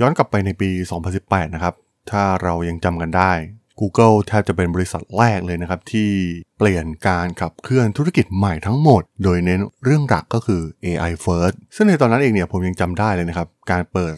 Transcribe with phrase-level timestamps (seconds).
[0.00, 0.70] ย้อนกลับไปในปี
[1.12, 1.74] 2018 นะครับ
[2.10, 3.32] ถ้าเรายังจำกันได้
[3.80, 6.10] Google แทบจะเป็นบริษัทแรกเลยนะครับ ที่
[6.58, 14.16] เปลี่ยนการขับเคลื่อนธุรกิจใหม่ทั้งหมด โดยเน้นเรื่องหลักก็คือ AI first ซึ่งในตอนนั้นเองเนี่ยผมยังจำได้เลยนะครับ การเปิด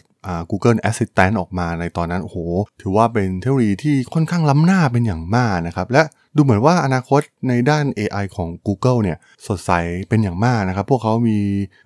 [0.49, 2.37] Google Assistant ออกมาในตอนนั้นโอ้โห
[2.81, 6.03] ถือว่าเป็นเทคโนโลยีที่ค่อนข้างล้ำหน้าเป็นอย่างมากนะครับ และ
[6.35, 9.17] ดูเหมือนว่าอนาคตในด้าน AI ของ Google เนี่ย
[9.47, 9.71] สดใส
[10.09, 11.39] เป็นอย่างมากนะครับ พวกเขามี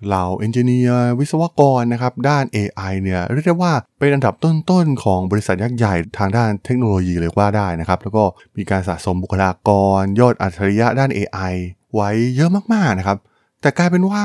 [0.06, 8.24] เหล่าเอนจิเนียร์วิศวกรนะครับ ด้าน AI เนี่ยเรียกได้ว่าเป็นอันดับต้นๆ ของบริษัทยักษ์ใหญ่ทางด้านเทคโนโลยีเลยว่าได้นะครับ แล้วก็
[8.56, 11.54] มีการสะสมบุคลากร ยอดอัจฉริยะด้าน AI
[11.94, 13.18] ไว้เยอะมากๆนะครับ
[13.60, 14.24] แต่กลายเป็นว่า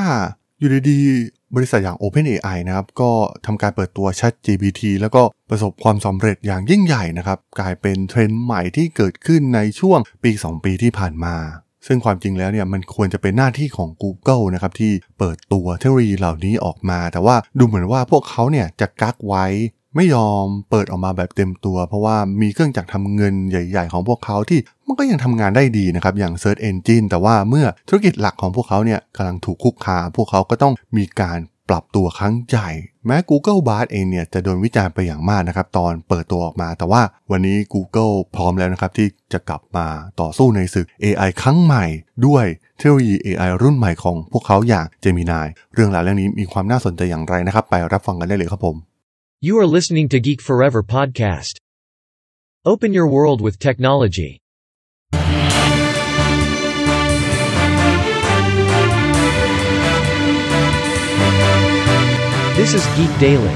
[0.59, 3.11] อยู่ดีๆ บริษัทอย่าง OpenAI นะครับก็
[3.45, 11.35] ทำการเปิดตัว Chat GPT แล้วก็ประสบความสำเร็จอย่างยิ่งใหญ่นะครับกลายเป็นเทรนด์ใหม่ที่เกิดขึ้นในช่วงปี 2 ปีที่ผ่านมา
[11.87, 19.45] ซึ่งความจริงแล้วเนี่ยมันควรจะเป็นหน้าที่ของ Google นะครับที่เปิดตัวเทคโนโลยีเหล่านี้ออกมา แต่ว่าดูเหมือนว่าพวกเขาเนี่ยจะกักไว้
[19.95, 31.39] ไม่ยอมเปิดออกมาแบบเต็มตัว เพราะว่ามีเครื่องจักรทำเงินใหญ่ ๆ ของพวกเขาที่มันก็ยังทำงานได้ดีนะครับ อย่าง Search Engine แต่ว่าเมื่อธุรกิจหลักของพวกเขาเนี่ยกำลังถูกคุกคามพวกเขาก็ต้องมีการ
[31.69, 32.69] ปรับตัวครั้งใหญ่
[33.05, 39.87] แม้ Google Bard เองเนี่ยจะโดนวิจารณ์ไปอย่างมากนะครับ ตอนเปิดตัวออกมา แต่ว่าวันนี้ Google พร้อมแล้วนะครับ ที่จะกลับมา
[40.21, 41.85] ต่อสู้ในศึก AI ครั้งใหม่
[42.27, 42.45] ด้วย
[42.77, 48.77] เทคโนโลยี AI รุ่นใหม่ของพวกเขาอย่าง Gemini เรื่องราวเรื่องนี้มีความน่าสนใจอย่างไรนะครับ ไปรับฟังกันได้เลยครับผม
[49.47, 51.53] You are listening to Geek Forever podcast.
[52.63, 54.31] Open your world with technology.
[62.59, 63.55] This is Geek Daily.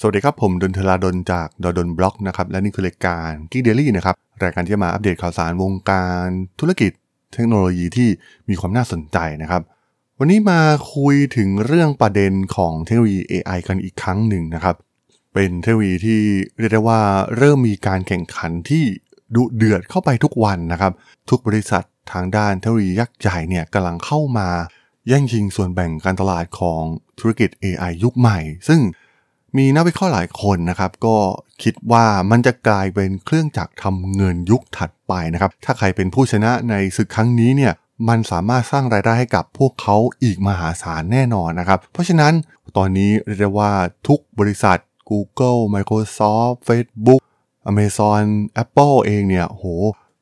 [0.00, 6.28] สวัสดีครับ ผมดนทลาดนจากดดนบล็อกนะครับ และนี่คือรายการ Geek Daily นะครับ รายการที่จะมาอัปเดตข่าวสารวงการ
[6.60, 6.90] ธุรกิจ
[7.32, 8.08] เทคโนโลยีที่
[8.48, 9.62] มีความน่าสนใจนะครับ
[10.18, 10.60] วันนี้มา
[10.94, 14.76] คุยถึงเรื่องประเด็นของเทคโนโลยี AI กันอีกครั้งหนึ่งนะครับ
[15.34, 16.20] เป็นเทคโนโลยีที่
[16.58, 17.00] เรียกได้ว่า
[17.36, 18.84] เริ่มมีการแข่งขันที่
[19.34, 20.92] ดุเดือดเข้าไปทุกวันนะครับ
[21.30, 24.48] ทุกบริษัททางด้านเทคโนโลยียักษ์ใหญ่เนี่ยกำลังเข้ามา
[25.08, 26.82] แย่งชิงส่วนแบ่งการตลาดของ
[27.20, 28.38] ธุรกิจ AI ยุคใหม่
[28.68, 28.80] ซึ่ง
[29.56, 31.16] มีนักวิเคราะห์หลายคนนะครับ ก็
[31.62, 37.72] คิดว่ามันจะกลายเป็นเครื่องจักรทำเงินยุคถัดไปนะครับ ถ้าใครเป็นผู้ชนะในศึกครั้งนี้เนี่ย
[38.08, 42.32] มันสามารถสร้างรายได้ให้กับพวกเขาอีกมหาศาลแน่นอนนะครับ เพราะฉะนั้น
[42.76, 43.72] ตอนนี้เรียกได้ว่า
[44.08, 44.78] ทุกบริษัท
[45.10, 47.20] Google Microsoft Facebook
[47.70, 48.24] Amazon
[48.62, 49.64] Apple เองเนี่ยโห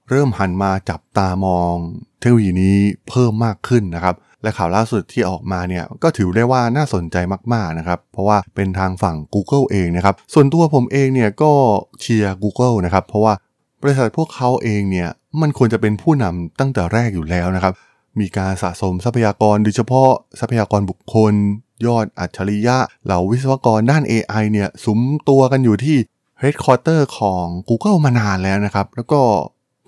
[0.09, 1.75] เริ่มหันมาจับตามอง
[2.21, 7.17] เทคโนโลยีนี้เพิ่มมากขึ้นนะครับ และข่าวล่าสุดที่ออกมาเนี่ยก็ถือได้ว่าน่าสนใจ
[7.53, 11.53] มากๆนะครับ เพราะว่าเป็นทางฝั่ง Google เองนะครับ ส่วนตัวผมเองเนี่ยก็
[12.01, 13.33] เชียร์ Google นะครับ เพราะว่า
[13.83, 15.09] บริษัทพวกเขาเองเนี่ย
[15.41, 17.75] มันควรจะเป็นผู้นำตั้งแต่แรกอยู่แล้วนะครับ
[18.21, 20.11] มีการสะสมทรัพยากรโดยเฉพาะ
[20.41, 21.33] ทรัพยากรบุคคล
[21.87, 25.97] ยอดอัจฉริยะ เหล่าวิศวกรด้าน AI เนี่ยสุมตัวกันอยู่ที่
[26.43, 29.21] Headquarter ของ Google มานานแล้วนะครับ แล้วก็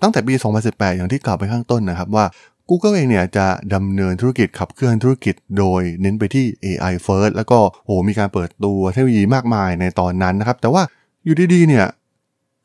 [0.01, 0.33] ตั้งแต่ปี
[0.65, 2.25] 2018 อย่างที่กล่าวไปข้างต้นนะครับว่า
[2.69, 10.83] Google เองเนี่ยจะดำเนินธุรกิจขับเคลื่อนธุรกิจโดยเน้นไปที่ AI first แล้วก็โหมีการเปิดตัวเทคโนโลยีมากมายในตอนนั้นนะครับ แต่ว่า
[11.23, 11.85] อยู่ดีๆเนี่ย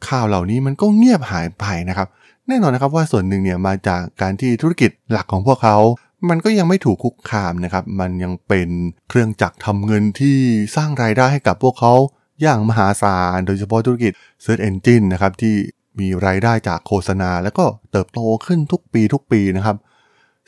[0.09, 2.09] ข่าวเหล่านี้มันก็เงียบหายไปนะครับ
[2.49, 5.77] แน่นอนนะครับว่าส่วนหนึ่งเนี่ยมาจากการที่ธุรกิจหลักของพวกเขา
[6.29, 8.69] มันก็ยังไม่ถูกคุกคามนะครับ มันยังเป็น
[9.09, 10.39] เครื่องจักรทำเงินที่
[10.77, 11.95] สร้างรายได้ให้กับพวกเขา
[12.43, 14.13] อย่างมหาศาล โดยเฉพาะธุรกิจ
[14.45, 15.55] Search Engine นะครับที่
[15.99, 19.77] มีรายได้จากโฆษณา แล้วก็เติบโตขึ้นทุกปีทุกปีนะครับ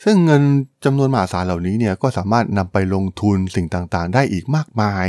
[0.03, 0.43] ซึ่งเงิน
[0.85, 5.05] จำนวนมหาศาลเหล่านี้เนี่ยก็สามารถนำไปลงทุนสิ่งต่างๆ ได้อีกมากมาย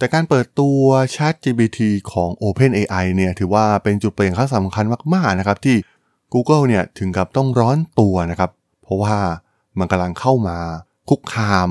[0.00, 0.80] แต่การเปิดตัว
[1.14, 1.78] Chat GPT
[2.12, 4.84] ของ OpenAI เนี่ยถือว่าเป็นจุดเปลี่ยนครั้งสำคัญ
[5.14, 5.76] มาก ๆ นะครับ ที่
[6.34, 8.50] Google เนี่ยถึงกับต้องร้อนตัวนะครับ
[8.82, 9.16] เพราะว่า
[9.78, 10.56] มันกำลังเข้ามา
[11.08, 11.68] คุกคาม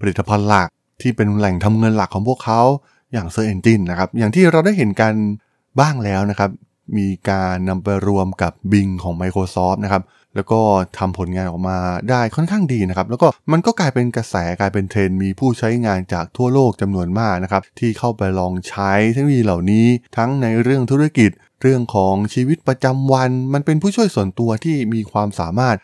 [0.00, 0.68] ผลิตภัณฑ์หลัก
[1.00, 2.60] ที่เป็นแหล่งทำเงินหลักของพวกเขา
[3.12, 5.14] อย่าง Search Engine นะครับ อย่างที่เราได้เห็นกัน
[5.80, 6.50] บ้างแล้วนะครับ
[6.96, 10.02] มีการนำไปรวมกับ Bing ของ Microsoft นะครับ
[10.36, 10.60] แล้วก็
[10.98, 11.78] ทำผลงานออกมา
[12.10, 19.86] ได้ค่อนข้างดีนะครับ แล้วก็มันก็กลายเป็นกระแสกลายเป็นเทรนด์มีผู้ใช้งานจากทั่วโลกจำนวนมากนะครับ ที่เข้าไปลองใช้เทคโนโลยีเหล่านี้
[20.16, 21.30] ทั้งในเรื่องธุรกิจ
[21.62, 25.76] เรื่องของชีวิตประจำวัน มันเป็นผู้ช่วยส่วนตัวที่มีความสามารถ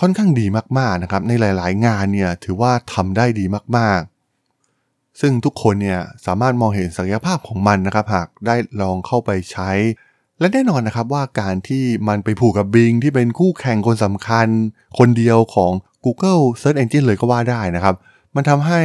[0.00, 0.46] ค่อนข้างดี
[0.78, 3.44] มากๆนะครับ ในหลาย ๆ งานเนี่ยถือว่าทำได้ดี
[3.76, 9.70] มากๆซึ่งทุกคนเนี่ยสามารถมองเห็นศักยภาพของมันนะครับ หากได้ลองเข้าไปใช้
[10.40, 14.48] และแน่นอนนะครับว่าการที่มันไปผูกกับ Bing ที่เป็นคู่แข่งคนสำคัญ
[14.98, 15.72] คนเดียวของ
[16.04, 17.94] Google Search Engine เลยก็ว่าได้นะครับ
[18.34, 18.82] มันทำให้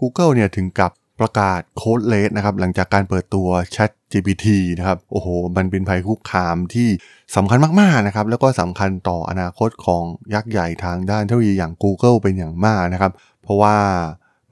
[0.00, 4.46] Google เนี่ยถึงกับประกาศโค้ดเลสนะครับหลังจากการเปิดตัว Chat GPT
[4.78, 6.88] นะครับโอ้โห มันเป็นภัยคุกคามที่
[7.36, 10.02] สำคัญมากๆนะครับแล้วก็สำคัญต่ออนาคตของ
[10.34, 13.12] ยักษ์ใหญ่ทางด้านเทคโนโลยีอย่าง Google เป็นอย่างมากนะครับ
[13.42, 13.76] เพราะว่า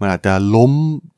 [0.04, 0.72] มันอาจจะล้ม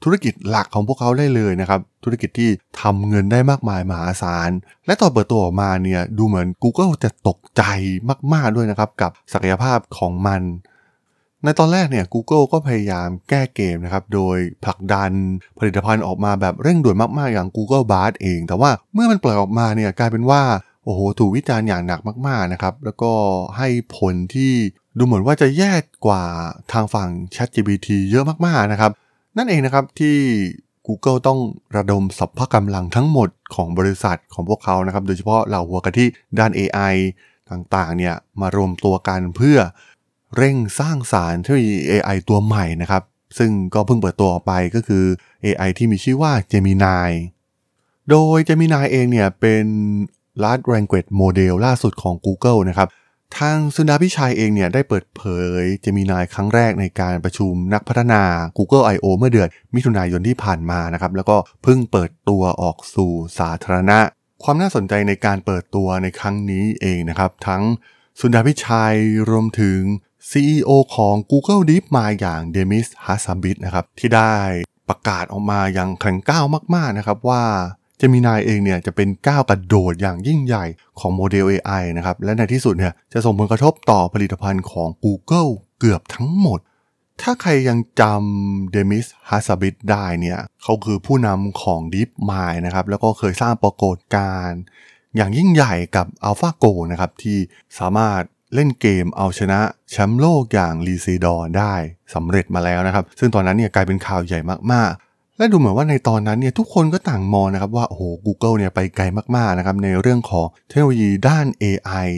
[0.05, 2.51] ธุรกิจหลักของพวกเขาได้เลยนะครับ ธุรกิจที่
[2.81, 4.51] ทำเงินได้มากมายมหาศาล
[4.87, 7.63] และตอนเปิดตัวออกมาเนี่ยดูเหมือน Google จะตกใจ
[8.33, 10.43] มากๆด้วยนะครับ กับศักยภาพของมัน
[11.45, 15.11] ในตอนแรกเนี่ย Google ก็พยายามแก้เกมนะครับ โดยผลักดัน
[15.59, 20.43] ผลิตภัณฑ์ออกมาแบบเร่งด่วนมากๆอย่าง Google Bard เอง แต่ว่าเมื่อมันปล่อยออกมาเนี่ยกลายเป็นว่า
[20.87, 23.13] โอ้โหถูกวิจารณ์อย่างหนักมากๆนะครับ แล้วก็
[23.57, 24.53] ให้ผลที่
[24.99, 25.75] ดูเหมือนว่าจะแย่
[26.07, 26.25] กว่า
[26.73, 28.91] ทางฝั่ง ChatGPT เยอะมากๆนะครับ
[29.37, 30.17] นั่นเองนะครับที่
[30.87, 31.39] Google ต้อง
[31.77, 36.07] ระดมสรรพกำลังทั้งหมดของบริษัทของพวกเขานะครับ โดยเฉพาะเหล่าหัวกะทิ
[36.39, 36.95] ด้าน AI
[37.51, 39.59] ต่างๆเนี่ยมารวมตัวกันเพื่อ
[40.37, 43.03] เร่งสร้างสารเทคโนโลยี AI ตัวใหม่นะครับ
[43.39, 45.05] ซึ่งก็เพิ่งเปิดตัวออกไปก็คือ
[45.45, 47.09] AI ที่มีชื่อว่า Gemini
[48.11, 49.65] โดย Gemini เองเนี่ยเป็น
[50.43, 52.89] Large Language Model ล่าสุดของ Google นะครับ
[53.39, 55.23] ทางสุนดาพิชัยเองเนี่ยได้เปิดเผ
[55.61, 58.23] ย Gemini ครั้งแรกในการประชุมนักพัฒนา
[58.59, 59.07] Google I.O.
[59.19, 63.99] เมื่อเดือนมิถุนายนที่ผ่านมานะครับแล้วก็เพิ่งเปิดตัวออกสู่สาธารณะ
[64.43, 67.63] ความน่าสนใจในการเปิดตัวในครั้งนี้เองนะครับ ทั้ง
[68.21, 68.97] สุนดาพิชัย
[69.31, 69.81] รวมถึง
[70.31, 74.35] CEO ของ Google DeepMind อย่างเดมิสฮัสซัมบิทนะครับที่ได้
[74.89, 76.45] ประกาศออกมาอย่างแข็งก้าว
[76.75, 77.45] มาก ๆ นะครับว่า
[78.01, 80.65] Gemini เองเนี่ยจะเป็นก้าวกระโดดอย่างยิ่งใหญ่
[80.99, 86.61] ของโมเดล AI นะครับ และในที่สุดเนี่ยจะส่งผลกระทบต่อผลิตภัณฑ์ของ Google เกือบทั้งหมด
[87.23, 88.03] ถ้าใครยังจ
[88.39, 94.61] Demis Hassabis ได้เนี่ยเขาคือผู้นำของ DeepMind นะครับ แล้วก็เคยสร้างปรากฏการณ์
[95.17, 97.39] อย่างยิ่งใหญ่กับ AlphaGo นะครับ ที่
[97.79, 98.23] สามารถ
[98.55, 99.61] เล่นเกมเอาชนะ
[99.91, 101.75] แชมป์โลกอย่าง Lee Sedol ได้
[102.15, 104.41] สำเร็จมาแล้วนะครับ ซึ่งตอนนั้นเนี่ยกลายเป็นข่าวใหญ่
[104.73, 105.06] มากๆ
[105.37, 109.05] และดูเหมือนว่าในตอนนั้นเนี่ยทุกคนก็ต่างมองนะครับว่าโอ้โห Google เนี่ยไปไกล
[109.37, 112.09] มากๆนะครับในเรื่องของเทคโนโลยีด้าน AI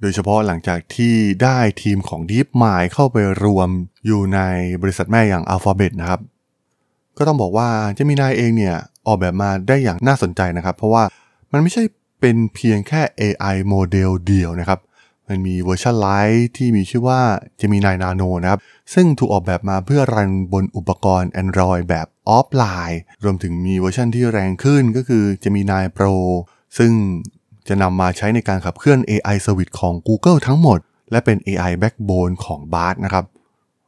[0.00, 3.68] โดยเฉพาะหลังจากที่ได้ทีมของ DeepMind เข้าไปรวม
[4.06, 4.40] อยู่ใน
[4.82, 6.20] บริษัทแม่อย่าง Alphabet นะครับ
[7.18, 8.76] ก็ต้องบอกว่า Gemini เองเนี่ย
[9.06, 11.04] ออกแบบมาได้อย่างน่าสนใจนะครับ เพราะว่า
[11.52, 11.82] มันไม่ใช่
[12.20, 14.80] เป็นเพียงแค่ AI โมเดลเดียวนะครับ
[15.28, 17.20] มันมีเวอร์ชัน lite ที่มีชื่อว่า
[17.60, 18.60] Gemini Nano นะครับ
[18.94, 26.14] ซึ่งถูกออกแบบมาเพื่อ run บนอุปกรณ์ Android แบบ ออฟไลน์ รวมถึงมีเวอร์ชันที่แรงขึ้นก็คือ Gemini Pro
[26.78, 26.92] ซึ่ง
[27.68, 30.78] จะนำมาใช้ในการขับเคลื่อน AI Service ของ Google ทั้งหมด
[31.10, 33.24] และเป็น AI Backbone ของ Bard นะครับ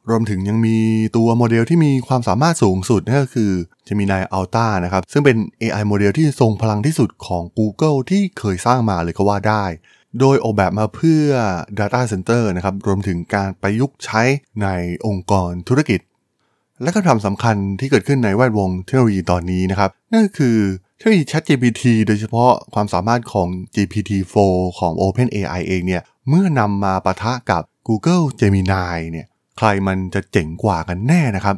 [0.09, 0.77] รวมถึงยังมี
[1.15, 3.51] ตัวโมเดลที่มีความสามารถสูงสุดนั่นก็คือ
[3.87, 9.65] Gemini Ultra นะครับ ซึ่งเป็น AI โมเดลที่ทรงพลังที่สุดของ Google ที่เคยสร้างมาเลยก็ว่าได้
[10.19, 11.27] โดยออกแบบมาเพื่อ
[11.79, 14.21] Data Center นะครับ รวมถึงการประยุกต์ใช้
[14.63, 14.67] ใน
[15.07, 15.99] องค์กรธุรกิจ
[16.81, 20.57] และคำถามสำคัญที่เกิดขึ้นในแวดวงเทคโนโลยีตอนนี้นะครับ นั่นก็คือ
[20.97, 24.35] เทคโนโลยี ChatGPT โดยเฉพาะความสามารถของ GPT-4
[24.79, 29.27] ของ OpenAI เองเนี่ย เมื่อนำมาปะทะกับ Google Gemini เนี่ย
[29.57, 31.55] ใครมันจะเจ๋งกว่ากันแน่นะครับ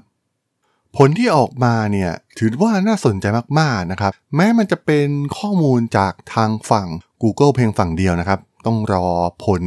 [0.97, 3.25] ผลที่ออกมาเนี่ย ถือว่าน่าสนใจ
[3.59, 5.07] มากๆนะครับ แม้มันจะเป็น
[5.37, 6.87] ข้อมูลจากทางฝั่ง
[7.23, 9.07] Google เพียงฝั่งเดียวนะครับ ต้องรอ
[9.45, 9.61] ผล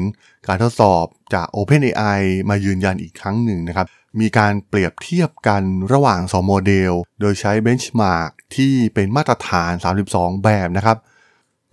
[0.46, 2.20] การทดสอบจาก OpenAI
[2.50, 3.86] มายืนยันอีกครั้งหนึ่งนะครับ
[4.20, 5.62] มีการเปรียบเทียบกัน
[5.92, 9.72] ระหว่าง 2 โมเดล โดยใช้เบนช์มาร์กที่เป็นมาตรฐาน
[10.08, 10.98] 32 แบบนะครับ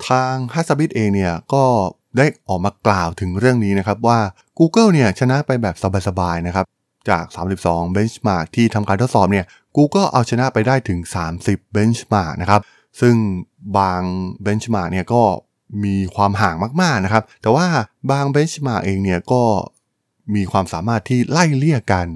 [0.07, 1.63] ทาง h a s a b i t เองเนี่ยก็
[2.18, 4.19] ได้ออกมากล่าวถึงเรื่องนี้นะครับว่า
[4.59, 5.75] Google เนี่ยชนะไปแบบ
[6.07, 6.65] สบายๆนะครับ
[7.09, 7.24] จาก
[7.59, 9.45] 32 benchmark ที่ทำการทดสอบเนี่ย
[9.77, 11.00] Google เอาชนะไปได้ถึง
[11.38, 12.61] 30 benchmark นะครับ
[13.02, 13.16] ซึ่ง
[13.78, 14.02] บาง
[14.45, 15.23] benchmark เนี่ยก็
[15.83, 17.68] มีความห่างมากๆนะครับ แต่ว่า
[18.11, 19.44] บาง benchmark เองเนี่ยก็
[20.35, 22.07] มีความสามารถที่ไล่เลี่ยกัน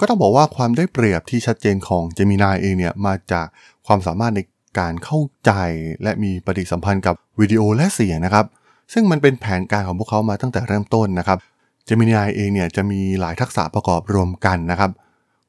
[0.00, 3.46] ก็ต้องบอกว่าความได้เปรียบที่ชัดเจนของ Gemini เองเนี่ยมาจาก
[3.86, 4.40] ความสามารถใน
[4.78, 5.52] การเข้าใจ
[6.02, 8.46] และมีปฏิสัมพันธ์กับวิดีโอและเสียงนะครับ
[8.92, 11.38] ซึ่งมันเป็นแผนการของพวกเขามาตั้งแต่เริ่มต้นนะครับ
[11.88, 14.90] Gemini เองเนี่ยจะมีหลายทักษะประกอบรวมกันนะครับ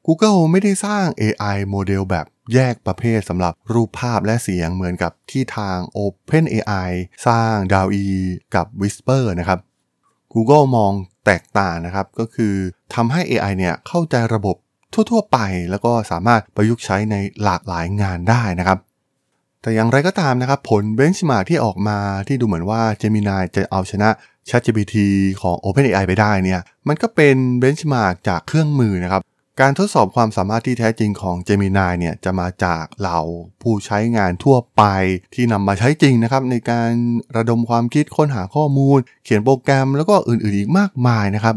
[0.06, 6.90] Google ไม่ได้สร้าง AI โมเดลแบบแยกประเภทสำหรับรูปภาพและเสียงเหมือนกับที่ทาง OpenAI
[7.26, 8.06] สร้าง DALL-E
[8.54, 9.58] กับ Whisper นะครับ
[10.34, 10.92] Google มอง
[11.26, 12.54] แตกต่างนะครับ ก็คือ
[12.94, 14.56] ทำให้ AI เนี่ยเข้าใจระบบ
[14.94, 15.38] ทั่วๆไป
[15.70, 18.78] แล้วก็สามารถประยุกต์ใช้ในหลากหลายงานได้นะครับ
[19.62, 21.98] แต่อย่างไรก็ตามนะครับ ผลเบนช์มาที่ออกมา
[22.28, 24.08] ที่ดูเหมือนว่า Gemini จะเอาชนะ
[24.48, 24.96] ChatGPT
[25.42, 29.22] ของ OpenAI ไปได้เนี่ย มันก็เป็นเบนช์มาจากเครื่องมือนะครับ
[29.60, 33.20] การทดสอบความสามารถที่แท้จริงของ Gemini เนี่ยจะมาจากเหล่า
[33.62, 34.82] ผู้ใช้งานทั่วไป
[35.34, 36.90] ที่นำมาใช้จริงนะครับในการ
[37.36, 41.56] ระดมความคิดค้นหาข้อมูล เขียนโปรแกรมแล้วก็อื่นๆอีกมากมายนะครับ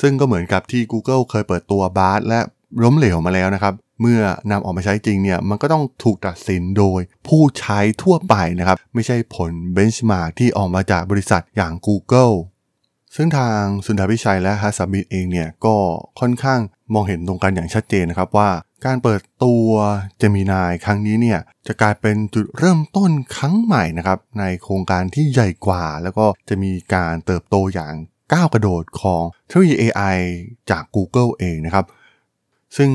[0.00, 2.40] ซึ่งก็เหมือนกับที่ Google เคยเปิดตัว Bard และ
[2.82, 12.34] ล้มเหลวมาแล้วนะครับ เมื่อนำออกมาใช้จริงเนี่ยมันก็ต้องถูกตัดสินโดยผู้ใช้ทั่วไปนะครับ ไม่ใช่ผลเบนช์มาร์กที่ออกมาจากบริษัทอย่าง Google
[13.16, 15.76] ซึ่งทางสุนทรพิชัยและฮัสาบิดเองเนี่ยก็
[16.20, 16.60] ค่อนข้าง
[16.94, 18.50] มองเห็นตรงกันอย่างชัดเจนนะครับว่า
[18.84, 19.68] การเปิดตัว
[20.18, 27.92] เจมินายครั้งนี้เนี่ยจะกลายเป็นจุดเริ่มต้นครั้งใหม่นะครับในโครงการที่ใหญ่กว่า แล้วก็จะมีการเติบโตอย่าง
[28.32, 30.16] ก้าวกระโดดของเทคโนโลยี AI
[30.70, 31.84] จาก Google เองนะครับ
[32.76, 32.90] ซึ่ง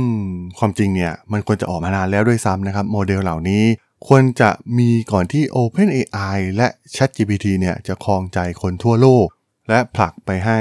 [0.57, 3.63] ความจริงเนี่ยมันควรจะออกมานานแล้วด้วยซ้ำนะครับ โมเดลเหล่านี้
[4.07, 9.27] ควรจะมีก่อนที่ OpenAI และ ChatGPT เนี่ยจะครองใจคนทั่วโลก
[9.71, 10.59] และผลักไปให้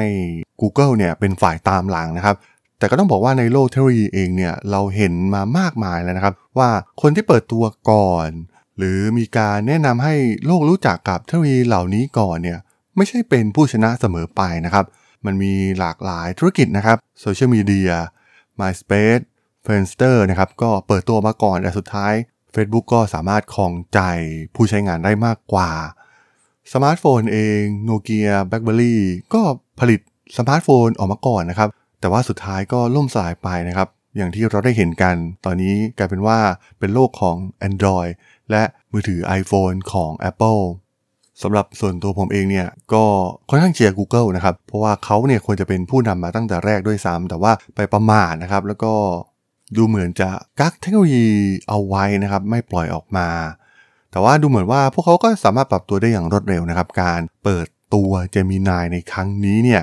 [0.60, 2.36] Google เนี่ยเป็นฝ่ายตามหลังนะครับ
[2.78, 6.70] แต่ก็ต้องบอกว่าในโลกเทคโนโลยีเองเนี่ยเราเห็นมามากมายแล้วนะครับ ว่า
[7.02, 8.28] คนที่เปิดตัวก่อน
[8.76, 10.14] หรือมีการแนะนำให้
[10.46, 12.58] โลกรู้จักกับเทคโนโลยีเหล่านี้ก่อนเนี่ย
[12.96, 14.84] ไม่ใช่เป็นผู้ชนะเสมอไปนะครับ
[15.26, 17.92] มันมีหลากหลายธุรกิจนะครับโซเชียลมีเดีย
[18.60, 19.24] MySpace
[19.64, 22.12] Friendster นะครับก็เปิดตัวมาก่อนแต่สุดท้าย
[22.54, 24.00] Facebook ก็สามารถครองใจ
[24.54, 25.70] ผู้ใช้งานได้มากกว่า
[26.72, 29.02] สมาร์ทโฟนเอง Nokia BlackBerry
[29.34, 29.42] ก็
[29.80, 30.00] ผลิต
[30.36, 31.68] สมาร์ทโฟนออกมาก่อนนะครับ
[32.00, 36.38] แต่ว่าสุดท้ายก็ล่มสลายไปนะครับ อย่างที่เราได้เห็นกัน ตอนนี้กลายเป็นว่า
[36.78, 37.36] เป็นโลกของ
[37.68, 38.12] Android
[38.50, 38.62] และ
[38.92, 40.62] มือถือ iPhone ของ Apple
[41.42, 43.04] สำหรับส่วนตัวผมเองเนี่ยก็
[43.48, 48.92] ค่อนข้างเชียร์ Google นะครับ เพราะว่าเขาเนี่ยควรจะเป็นผู้นำมาตั้งแต่แรกด้วยซ้ำแต่ว่าไปประมาทนะครับ แล้วก็
[49.76, 51.28] ดูเหมือนจะกักเทคโนโลยี
[51.68, 53.28] เอาไว้นะครับ ไม่ปล่อยออกมา
[54.10, 59.82] แต่ว่าดูเหมือนว่าพวกเขาก็สามารถปรับตัวได้อย่างรวดเร็วนะครับ การเปิดตัว Gemini ในครั้งนี้เนี่ย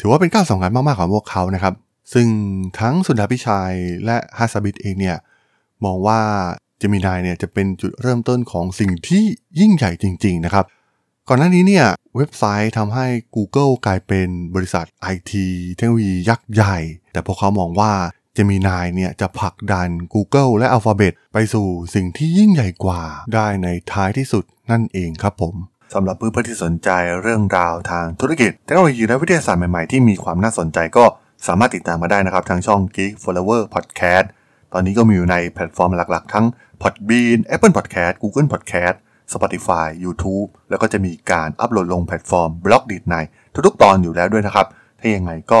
[0.00, 1.74] ถือว่าเป็นก้าวสำคัญมากๆของพวกเขานะครับ
[2.12, 2.28] ซึ่ง
[2.80, 3.74] ทั้งสุนทรพิชัย
[4.04, 5.16] และฮัสบิทเองเนี่ย
[5.84, 6.20] มองว่า
[6.80, 9.22] Gemini เนี่ยจะเป็นจุดเริ่มต้นของสิ่งที่
[9.60, 10.64] ยิ่งใหญ่จริง ๆ นะครับ
[11.28, 11.86] ก่อนหน้านี้เนี่ย
[12.16, 14.84] เว็บไซต์ทำให้ Google กลายเป็นบริษัท
[15.14, 15.32] IT
[15.74, 16.76] เทคโนโลยียักษ์ใหญ่
[17.12, 17.92] แต่พวกเขามองว่า
[18.36, 23.02] Gemini เนี่ยจะผลักดัน Google และ Alphabet ไปสู่สิ่งที่ยิ่งใหญ่กว่า
[23.34, 25.54] ได้ในท้ายที่สุดนั่นเองครับผม
[25.94, 26.90] สำหรับเพื่อนๆที่สนใจ
[27.22, 31.04] เรื่องราวทางธุรกิจเทคโนโลยีและวิทยาศาสตร์ใหม่ๆ ที่มีความน่าสนใจก็
[31.46, 34.26] สามารถติดตามมาได้นะครับ ทางช่อง Geek Forever Podcast
[34.72, 36.46] ตอนนี้ก็มีอยู่ในแพลตฟอร์มหลักๆ ทั้ง
[36.82, 38.96] Podbean Apple Podcast Google Podcast
[39.32, 43.16] Spotify YouTube แล้วก็จะมีการอัปโหลดลงแพลตฟอร์ม Blockdit ใน
[43.66, 44.66] ทุกๆ ตอนอยู่แล้วด้วยนะครับ
[45.00, 45.60] ถ้ายังไงก็